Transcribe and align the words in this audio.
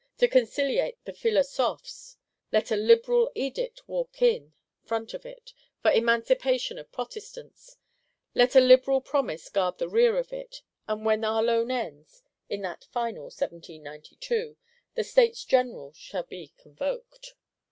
To 0.17 0.27
conciliate 0.27 0.97
the 1.05 1.13
Philosophes, 1.13 2.17
let 2.51 2.71
a 2.71 2.75
liberal 2.75 3.31
Edict 3.35 3.87
walk 3.87 4.19
in 4.23 4.55
front 4.83 5.13
of 5.13 5.27
it, 5.27 5.53
for 5.83 5.91
emancipation 5.91 6.79
of 6.79 6.91
Protestants; 6.91 7.77
let 8.33 8.55
a 8.55 8.59
liberal 8.61 8.99
Promise 9.01 9.49
guard 9.49 9.77
the 9.77 9.87
rear 9.87 10.17
of 10.17 10.33
it, 10.33 10.63
that 10.87 10.97
when 11.01 11.23
our 11.23 11.43
Loan 11.43 11.69
ends, 11.69 12.23
in 12.49 12.61
that 12.63 12.85
final 12.85 13.25
1792, 13.25 14.57
the 14.95 15.03
States 15.03 15.45
General 15.45 15.93
shall 15.93 16.23
be 16.23 16.51
convoked. 16.57 17.35